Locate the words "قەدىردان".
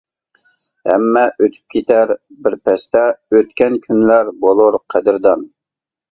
4.95-5.45